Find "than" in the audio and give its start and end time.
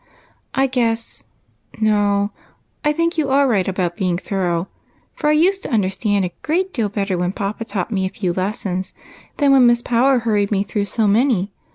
9.37-9.51